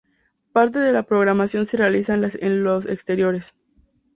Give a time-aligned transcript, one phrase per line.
[0.51, 3.53] Parte de la programación se realiza en los exteriores.